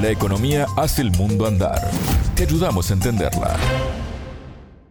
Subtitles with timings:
[0.00, 1.90] La economía hace el mundo andar.
[2.36, 3.56] Te ayudamos a entenderla.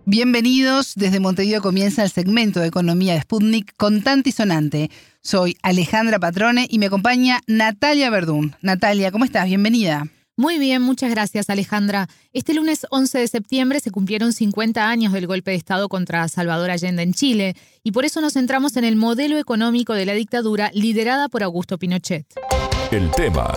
[0.04, 0.96] Bienvenidos.
[0.96, 4.92] Desde Montevideo comienza el segmento de Economía de Sputnik contante y sonante.
[5.22, 8.57] Soy Alejandra Patrone y me acompaña Natalia Verdún.
[8.62, 9.46] Natalia, ¿cómo estás?
[9.46, 10.04] Bienvenida.
[10.36, 12.10] Muy bien, muchas gracias Alejandra.
[12.34, 16.70] Este lunes 11 de septiembre se cumplieron 50 años del golpe de Estado contra Salvador
[16.70, 20.70] Allende en Chile y por eso nos centramos en el modelo económico de la dictadura
[20.74, 22.26] liderada por Augusto Pinochet.
[22.92, 23.54] El tema.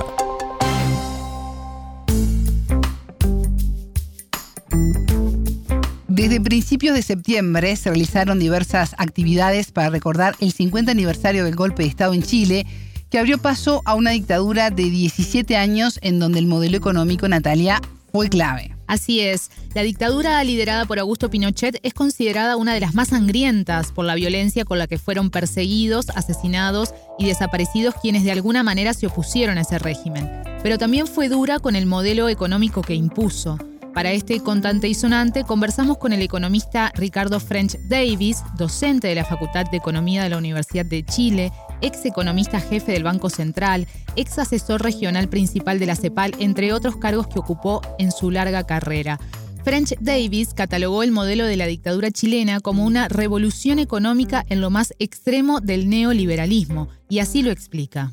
[6.11, 11.85] Desde principios de septiembre se realizaron diversas actividades para recordar el 50 aniversario del golpe
[11.85, 12.67] de Estado en Chile
[13.11, 17.81] que abrió paso a una dictadura de 17 años en donde el modelo económico, Natalia,
[18.11, 18.75] fue clave.
[18.89, 23.93] Así es, la dictadura liderada por Augusto Pinochet es considerada una de las más sangrientas
[23.93, 28.95] por la violencia con la que fueron perseguidos, asesinados y desaparecidos quienes de alguna manera
[28.95, 30.29] se opusieron a ese régimen.
[30.65, 33.59] Pero también fue dura con el modelo económico que impuso.
[33.95, 39.25] Para este contante y sonante conversamos con el economista Ricardo French Davis, docente de la
[39.25, 44.39] Facultad de Economía de la Universidad de Chile, ex economista jefe del Banco Central, ex
[44.39, 49.19] asesor regional principal de la CEPAL, entre otros cargos que ocupó en su larga carrera.
[49.65, 54.71] French Davis catalogó el modelo de la dictadura chilena como una revolución económica en lo
[54.71, 58.13] más extremo del neoliberalismo, y así lo explica.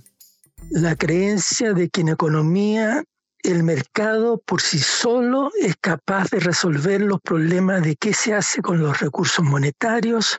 [0.72, 3.04] La creencia de que en economía
[3.48, 8.62] el mercado por sí solo es capaz de resolver los problemas de qué se hace
[8.62, 10.38] con los recursos monetarios,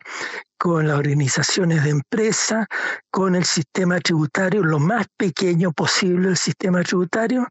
[0.58, 2.66] con las organizaciones de empresa,
[3.10, 7.46] con el sistema tributario, lo más pequeño posible el sistema tributario,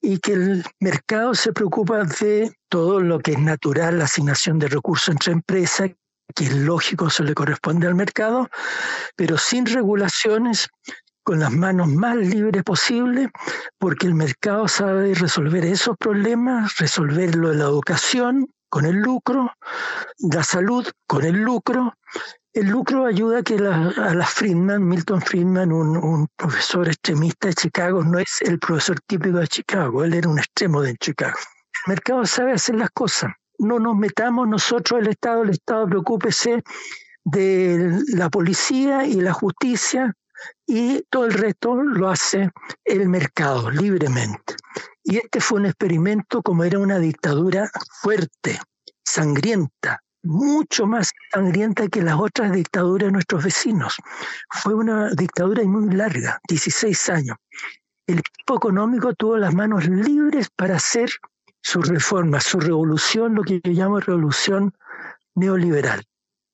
[0.00, 4.68] y que el mercado se preocupa de todo lo que es natural, la asignación de
[4.68, 5.90] recursos entre empresas,
[6.34, 8.50] que es lógico, se le corresponde al mercado,
[9.16, 10.68] pero sin regulaciones,
[11.28, 13.28] con las manos más libres posible,
[13.76, 19.52] porque el mercado sabe resolver esos problemas, resolver lo de la educación con el lucro,
[20.20, 21.92] la salud con el lucro.
[22.54, 27.54] El lucro ayuda a que a la Friedman, Milton Friedman, un, un, profesor extremista de
[27.54, 31.36] Chicago, no es el profesor típico de Chicago, él era un extremo de Chicago.
[31.84, 33.32] El mercado sabe hacer las cosas.
[33.58, 36.62] No nos metamos nosotros, el Estado, el Estado preocúpese
[37.22, 40.14] de la policía y la justicia,
[40.66, 42.50] y todo el resto lo hace
[42.84, 44.56] el mercado libremente.
[45.02, 47.70] Y este fue un experimento como era una dictadura
[48.02, 48.60] fuerte,
[49.04, 53.96] sangrienta, mucho más sangrienta que las otras dictaduras de nuestros vecinos.
[54.50, 57.36] Fue una dictadura muy larga, 16 años.
[58.06, 61.10] El equipo económico tuvo las manos libres para hacer
[61.62, 64.72] su reforma, su revolución, lo que yo llamo revolución
[65.34, 66.04] neoliberal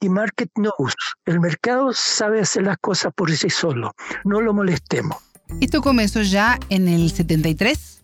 [0.02, 0.94] market knows.
[1.24, 3.94] El mercado sabe hacer las cosas por sí solo.
[4.24, 5.16] No lo molestemos.
[5.60, 7.94] ¿Esto comenzó ya en el 73?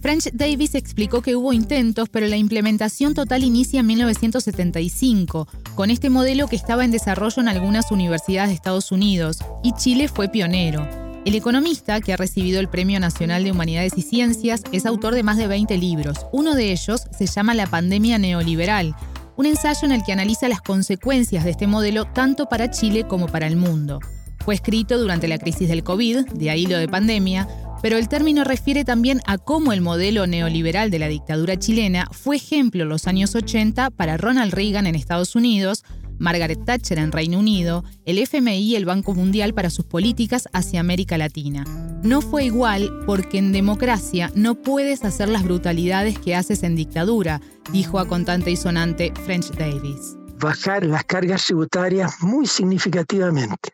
[0.00, 6.08] French Davis explicó que hubo intentos, pero la implementación total inicia en 1975, con este
[6.08, 10.88] modelo que estaba en desarrollo en algunas universidades de Estados Unidos, y Chile fue pionero.
[11.24, 15.24] El economista, que ha recibido el Premio Nacional de Humanidades y Ciencias, es autor de
[15.24, 16.24] más de 20 libros.
[16.32, 18.94] Uno de ellos se llama La pandemia neoliberal,
[19.38, 23.28] un ensayo en el que analiza las consecuencias de este modelo tanto para Chile como
[23.28, 24.00] para el mundo.
[24.44, 27.46] Fue escrito durante la crisis del COVID, de ahí lo de pandemia,
[27.80, 32.34] pero el término refiere también a cómo el modelo neoliberal de la dictadura chilena fue
[32.34, 35.84] ejemplo en los años 80 para Ronald Reagan en Estados Unidos,
[36.18, 40.80] Margaret Thatcher en Reino Unido, el FMI y el Banco Mundial para sus políticas hacia
[40.80, 41.64] América Latina.
[42.02, 47.40] No fue igual porque en democracia no puedes hacer las brutalidades que haces en dictadura,
[47.72, 50.16] dijo a contante y sonante French Davis.
[50.40, 53.72] Bajar las cargas tributarias muy significativamente.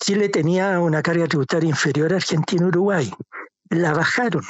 [0.00, 3.12] Chile tenía una carga tributaria inferior a Argentina y Uruguay.
[3.70, 4.44] La bajaron.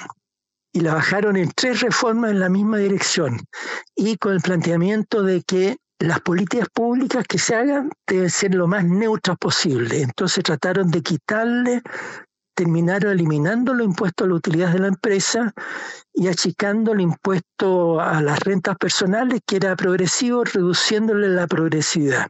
[0.73, 3.41] Y la bajaron en tres reformas en la misma dirección.
[3.97, 8.67] Y con el planteamiento de que las políticas públicas que se hagan deben ser lo
[8.67, 10.03] más neutras posible.
[10.03, 11.83] Entonces trataron de quitarle,
[12.55, 15.53] terminaron eliminando los impuestos a la utilidad de la empresa
[16.13, 22.29] y achicando el impuesto a las rentas personales, que era progresivo, reduciéndole la progresividad.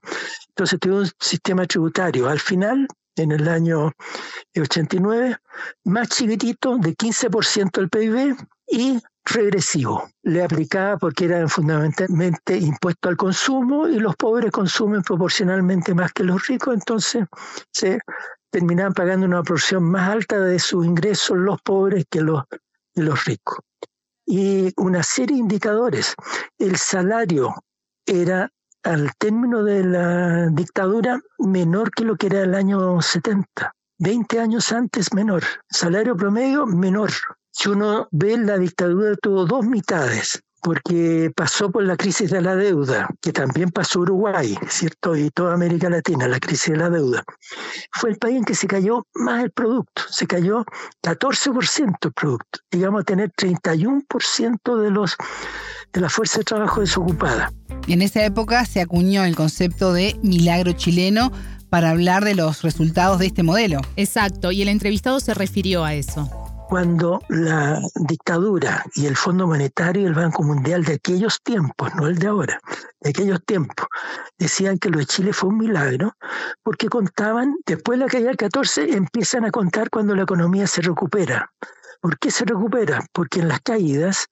[0.48, 2.28] Entonces tuvo un sistema tributario.
[2.28, 3.92] Al final, en el año
[4.54, 5.36] 89,
[5.84, 8.36] más chiquitito, de 15% del PIB
[8.68, 10.08] y regresivo.
[10.22, 16.24] Le aplicaba porque era fundamentalmente impuesto al consumo y los pobres consumen proporcionalmente más que
[16.24, 17.24] los ricos, entonces
[17.72, 17.98] se
[18.50, 22.42] terminaban pagando una porción más alta de sus ingresos los pobres que los,
[22.94, 23.58] los ricos.
[24.24, 26.14] Y una serie de indicadores.
[26.58, 27.54] El salario
[28.06, 28.50] era
[28.82, 33.72] al término de la dictadura menor que lo que era el año 70.
[33.98, 35.42] 20 años antes menor.
[35.70, 37.10] Salario promedio menor
[37.58, 42.54] Si uno ve la dictadura tuvo dos mitades porque pasó por la crisis de la
[42.54, 45.16] deuda, que también pasó Uruguay, ¿cierto?
[45.16, 47.24] Y toda América Latina, la crisis de la deuda.
[47.92, 50.66] Fue el país en que se cayó más el producto, se cayó
[51.02, 52.58] 14% el producto.
[52.70, 55.16] Llegamos a tener 31% de, los,
[55.94, 57.52] de la fuerza de trabajo desocupada.
[57.86, 61.32] Y en esa época se acuñó el concepto de milagro chileno
[61.70, 63.80] para hablar de los resultados de este modelo.
[63.96, 70.02] Exacto, y el entrevistado se refirió a eso cuando la dictadura y el Fondo Monetario
[70.02, 72.60] y el Banco Mundial de aquellos tiempos, no el de ahora,
[73.00, 73.86] de aquellos tiempos,
[74.38, 76.14] decían que lo de Chile fue un milagro,
[76.62, 80.82] porque contaban, después de la caída del 14, empiezan a contar cuando la economía se
[80.82, 81.52] recupera.
[82.00, 83.04] ¿Por qué se recupera?
[83.12, 84.26] Porque en las caídas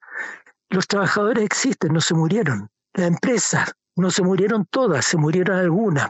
[0.69, 2.69] los trabajadores existen, no se murieron.
[2.93, 6.09] Las empresas no se murieron todas, se murieron algunas,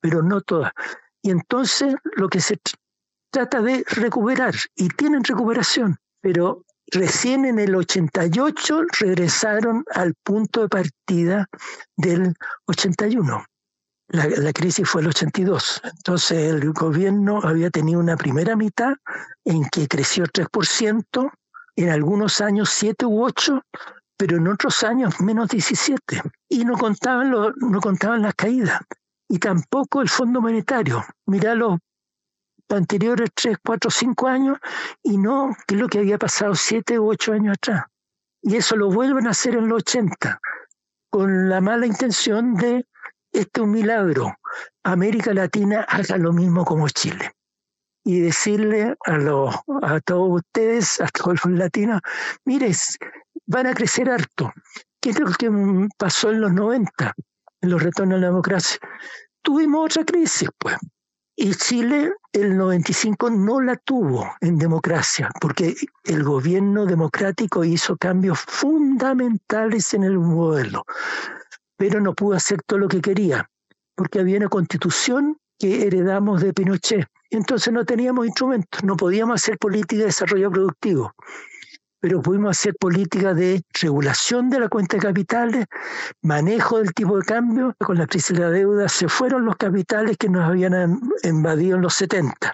[0.00, 0.72] pero no todas.
[1.22, 2.56] Y entonces lo que se
[3.30, 10.68] trata de recuperar y tienen recuperación, pero recién en el 88 regresaron al punto de
[10.68, 11.46] partida
[11.96, 12.34] del
[12.66, 13.44] 81.
[14.08, 15.80] La, la, crisis fue el 82.
[15.82, 18.94] Entonces el gobierno había tenido una primera mitad
[19.44, 21.32] en que creció 3%,
[21.76, 23.62] en algunos años 7 u 8,
[24.16, 26.22] pero en otros años menos 17.
[26.48, 28.80] Y no contaban, lo, no contaban las caídas.
[29.28, 31.04] Y tampoco el Fondo Monetario.
[31.26, 31.78] Mirá los
[32.68, 34.58] anteriores 3, 4, 5 años
[35.02, 37.84] y no que lo que había pasado 7 u 8 años atrás.
[38.42, 40.40] Y eso lo vuelven a hacer en los 80,
[41.10, 42.86] con la mala intención de,
[43.32, 44.34] este es un milagro,
[44.84, 47.32] América Latina haga lo mismo como Chile.
[48.04, 52.00] Y decirle a, los, a todos ustedes, a todos los latinos,
[52.44, 52.70] mire,
[53.46, 54.52] van a crecer harto.
[55.00, 55.50] ¿Qué es lo que
[55.98, 57.14] pasó en los 90,
[57.62, 58.78] en los retornos a la democracia?
[59.42, 60.76] Tuvimos otra crisis, pues.
[61.38, 65.74] Y Chile el 95 no la tuvo en democracia, porque
[66.04, 70.84] el gobierno democrático hizo cambios fundamentales en el modelo,
[71.76, 73.50] pero no pudo hacer todo lo que quería,
[73.94, 77.06] porque había una constitución que heredamos de Pinochet.
[77.30, 81.14] Entonces no teníamos instrumentos, no podíamos hacer política de desarrollo productivo
[82.06, 85.66] pero pudimos hacer política de regulación de la cuenta de capitales,
[86.22, 87.74] manejo del tipo de cambio.
[87.84, 91.82] Con la crisis de la deuda se fueron los capitales que nos habían invadido en
[91.82, 92.52] los 70.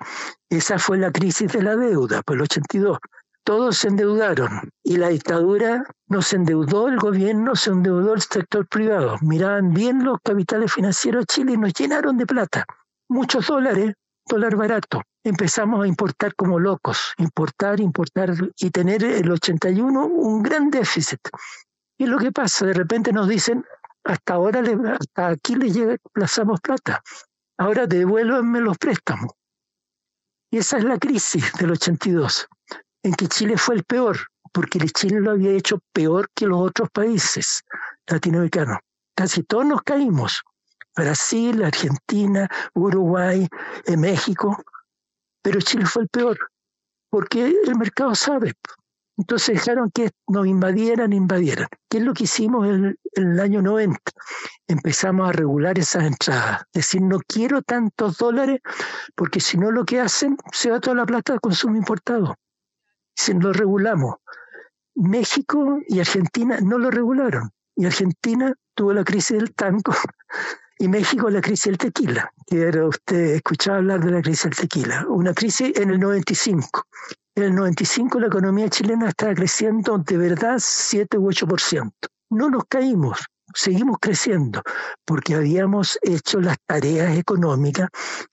[0.49, 2.97] Esa fue la crisis de la deuda, por el 82.
[3.45, 8.67] Todos se endeudaron y la dictadura no se endeudó el gobierno, se endeudó el sector
[8.67, 9.19] privado.
[9.21, 12.65] Miraban bien los capitales financieros de Chile y nos llenaron de plata.
[13.07, 13.93] Muchos dólares,
[14.27, 20.71] dólar barato empezamos a importar como locos, importar, importar y tener el 81 un gran
[20.71, 21.21] déficit.
[21.99, 23.65] Y lo que pasa, de repente nos dicen,
[24.05, 24.63] hasta ahora,
[24.99, 27.03] hasta aquí le llega, plazamos plata,
[27.59, 29.33] ahora devuélvanme los préstamos.
[30.51, 32.49] Y esa es la crisis del 82,
[33.05, 34.19] en que Chile fue el peor,
[34.53, 37.63] porque Chile lo había hecho peor que los otros países
[38.07, 38.79] latinoamericanos.
[39.15, 40.43] Casi todos nos caímos.
[40.95, 43.49] Brasil, Argentina, Uruguay,
[43.87, 44.63] eh, México,
[45.43, 46.39] pero Chile fue el peor,
[47.11, 48.55] porque el mercado sabe.
[49.19, 51.69] Entonces dejaron que nos invadieran, invadieran.
[51.89, 54.01] ¿Qué es lo que hicimos en, el año 90?
[54.67, 56.63] Empezamos a regular esas entradas.
[56.73, 58.61] Decir, no quiero tantos dólares
[59.15, 62.37] porque si no lo que hacen, se va toda la plata de consumo importado.
[63.15, 64.17] Si lo regulamos.
[64.95, 67.51] México y Argentina no lo regularon.
[67.77, 69.95] Y Argentina tuvo la crisis del tanco
[70.79, 72.33] y México la crisis del tequila.
[72.47, 75.07] Quiero usted escuchar hablar de la crisis del tequila.
[75.09, 76.87] Una crisis en el 95.
[77.35, 81.91] En el 95 la economía chilena estaba creciendo de verdad 7 u 8%.
[82.31, 83.21] No nos caímos,
[83.55, 84.63] seguimos creciendo
[85.05, 87.89] porque habíamos hecho las tareas económicas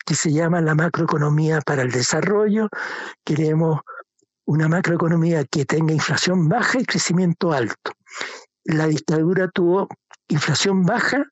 [0.05, 2.67] que se llama la macroeconomía para el desarrollo.
[3.23, 3.81] Queremos
[4.45, 7.93] una macroeconomía que tenga inflación baja y crecimiento alto.
[8.63, 9.87] La dictadura tuvo
[10.27, 11.25] inflación baja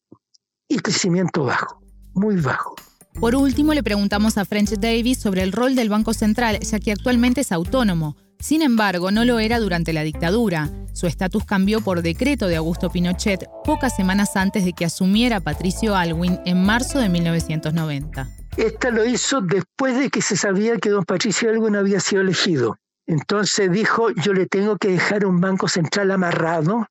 [0.67, 1.81] y crecimiento bajo,
[2.13, 2.75] muy bajo.
[3.19, 6.91] Por último, le preguntamos a French Davis sobre el rol del Banco Central, ya que
[6.91, 8.15] actualmente es autónomo.
[8.39, 10.69] Sin embargo, no lo era durante la dictadura.
[10.93, 15.95] Su estatus cambió por decreto de Augusto Pinochet pocas semanas antes de que asumiera Patricio
[15.95, 18.29] Alwin en marzo de 1990.
[18.57, 22.77] Esta lo hizo después de que se sabía que don Patricio Alwin había sido elegido.
[23.07, 26.87] Entonces dijo, yo le tengo que dejar un banco central amarrado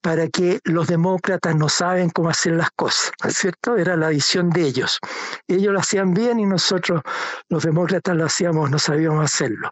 [0.00, 3.76] para que los demócratas no saben cómo hacer las cosas, ¿cierto?
[3.76, 4.98] Era la visión de ellos.
[5.46, 7.02] Ellos lo hacían bien y nosotros,
[7.48, 9.70] los demócratas, lo hacíamos, no sabíamos hacerlo.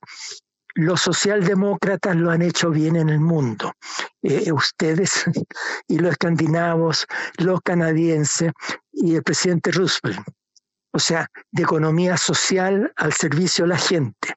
[0.77, 3.73] Los socialdemócratas lo han hecho bien en el mundo.
[4.23, 5.25] Eh, ustedes
[5.89, 7.05] y los escandinavos,
[7.39, 8.53] los canadienses
[8.93, 10.21] y el presidente Roosevelt.
[10.93, 14.35] O sea, de economía social al servicio de la gente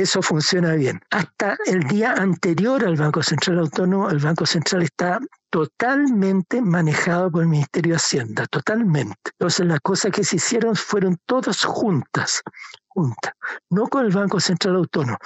[0.00, 1.00] eso funciona bien.
[1.10, 7.42] Hasta el día anterior al Banco Central Autónomo, el Banco Central está totalmente manejado por
[7.42, 9.16] el Ministerio de Hacienda, totalmente.
[9.38, 12.42] Entonces las cosas que se hicieron fueron todas juntas,
[12.88, 13.32] juntas,
[13.70, 15.18] no con el Banco Central Autónomo.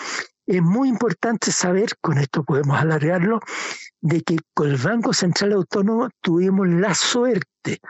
[0.46, 3.40] Es muy importante saber, con esto podemos alargarlo,
[4.00, 7.80] de que con el Banco Central Autónomo tuvimos la suerte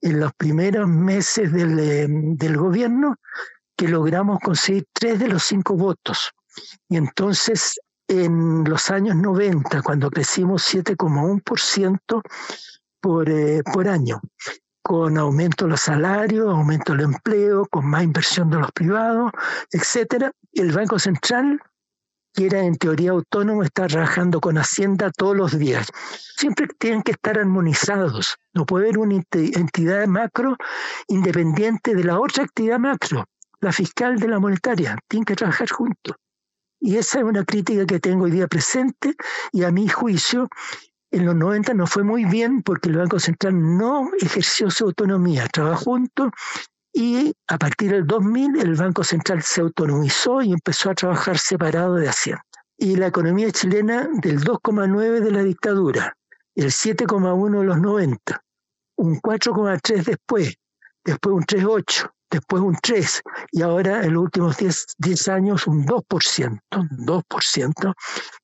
[0.00, 3.16] en los primeros meses del, eh, del gobierno
[3.76, 6.32] que logramos conseguir tres de los cinco votos.
[6.88, 12.22] Y entonces, en los años 90, cuando crecimos 7,1%
[13.00, 14.20] por, eh, por año,
[14.82, 19.32] con aumento de los salarios, aumento del empleo, con más inversión de los privados,
[19.70, 21.60] etcétera, el Banco Central
[22.34, 25.88] que era en teoría autónomo, está trabajando con Hacienda todos los días.
[26.36, 28.36] Siempre tienen que estar armonizados.
[28.52, 30.56] No puede haber una entidad macro
[31.06, 33.24] independiente de la otra actividad macro
[33.64, 36.16] la fiscal de la monetaria, tienen que trabajar juntos.
[36.80, 39.14] Y esa es una crítica que tengo hoy día presente
[39.52, 40.48] y a mi juicio
[41.10, 45.48] en los 90 no fue muy bien porque el Banco Central no ejerció su autonomía,
[45.48, 46.30] trabajó juntos
[46.92, 51.94] y a partir del 2000 el Banco Central se autonomizó y empezó a trabajar separado
[51.94, 52.44] de Hacienda.
[52.76, 56.16] Y la economía chilena del 2,9 de la dictadura,
[56.54, 58.44] el 7,1 de los 90,
[58.96, 60.54] un 4,3 después,
[61.02, 63.22] después un 3,8, después un 3
[63.52, 67.94] y ahora en los últimos 10, años un 2%, 2%,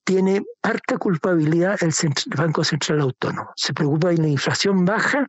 [0.05, 1.93] tiene harta culpabilidad el
[2.37, 3.51] Banco Central Autónomo.
[3.57, 5.27] Se preocupa de la inflación baja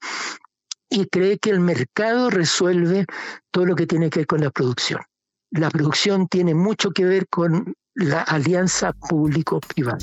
[0.90, 3.06] y cree que el mercado resuelve
[3.52, 5.02] todo lo que tiene que ver con la producción.
[5.52, 9.98] La producción tiene mucho que ver con la alianza público-privada.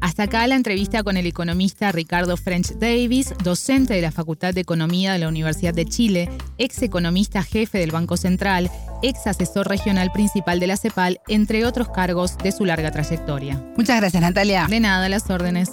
[0.00, 4.60] Hasta acá la entrevista con el economista Ricardo French Davis, docente de la Facultad de
[4.60, 8.70] Economía de la Universidad de Chile, ex economista jefe del Banco Central,
[9.02, 13.62] ex asesor regional principal de la CEPAL, entre otros cargos de su larga trayectoria.
[13.76, 14.66] Muchas gracias, Natalia.
[14.68, 15.72] De nada, las órdenes.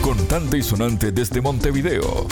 [0.00, 2.28] Contante y sonante desde Montevideo.